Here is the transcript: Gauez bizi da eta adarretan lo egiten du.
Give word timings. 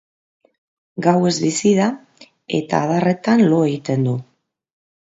Gauez 1.07 1.33
bizi 1.45 1.75
da 1.81 1.91
eta 2.63 2.81
adarretan 2.87 3.47
lo 3.55 3.65
egiten 3.71 4.09
du. 4.11 4.21